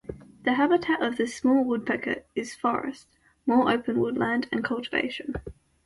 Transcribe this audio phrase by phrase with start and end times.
[0.45, 5.35] The habitat of this small woodpecker is forests, more open woodland, and cultivation.